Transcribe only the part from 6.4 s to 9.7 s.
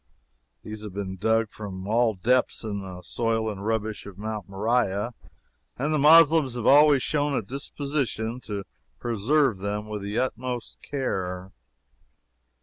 have always shown a disposition to preserve